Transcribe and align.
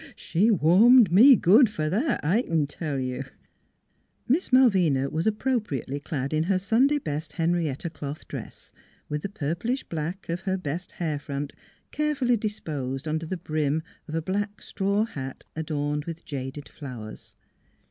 She 0.15 0.49
warmed 0.49 1.11
me 1.11 1.35
good 1.35 1.67
f'r 1.67 1.87
that, 1.87 2.21
I 2.25 2.41
c'n 2.41 2.65
tell 2.67 2.97
you." 2.99 3.23
Miss 4.27 4.51
Malvina 4.51 5.11
was 5.11 5.27
appropriately 5.27 5.99
clad 5.99 6.33
in 6.33 6.45
her 6.45 6.57
Sunday 6.57 6.97
best 6.97 7.33
Henrietta 7.33 7.87
cloth 7.87 8.27
dress, 8.27 8.73
with 9.09 9.21
the 9.21 9.29
pur 9.29 9.51
NEIGHBORS 9.53 9.83
251 9.83 9.85
plish 9.85 9.89
black 9.89 10.29
of 10.29 10.41
her 10.45 10.57
best 10.57 10.93
hair 10.93 11.19
front 11.19 11.53
carefully 11.91 12.35
dis 12.35 12.59
posed 12.59 13.07
under 13.07 13.27
the 13.27 13.37
brim 13.37 13.83
of 14.07 14.15
a 14.15 14.23
black 14.23 14.59
straw 14.63 15.05
hat 15.05 15.45
adorned 15.55 16.05
with 16.05 16.25
jaded 16.25 16.67
flowers. 16.67 17.35